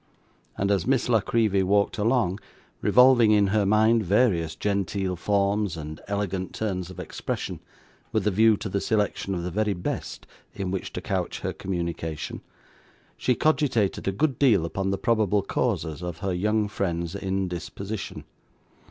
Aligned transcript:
And 0.57 0.71
as 0.71 0.87
Miss 0.87 1.09
La 1.09 1.19
Creevy 1.21 1.61
walked 1.61 1.99
along, 1.99 2.39
revolving 2.81 3.29
in 3.29 3.45
her 3.53 3.67
mind 3.67 4.01
various 4.01 4.55
genteel 4.55 5.15
forms 5.15 5.77
and 5.77 6.01
elegant 6.07 6.53
turns 6.55 6.89
of 6.89 6.99
expression, 6.99 7.59
with 8.11 8.25
a 8.25 8.31
view 8.31 8.57
to 8.57 8.67
the 8.67 8.81
selection 8.81 9.35
of 9.35 9.43
the 9.43 9.51
very 9.51 9.75
best 9.75 10.25
in 10.55 10.71
which 10.71 10.91
to 10.93 11.01
couch 11.01 11.41
her 11.41 11.53
communication, 11.53 12.41
she 13.15 13.35
cogitated 13.35 14.07
a 14.07 14.11
good 14.11 14.39
deal 14.39 14.65
upon 14.65 14.89
the 14.89 14.97
probable 14.97 15.43
causes 15.43 16.01
of 16.01 16.17
her 16.17 16.33
young 16.33 16.67
friend's 16.67 17.13
indisposition. 17.13 18.23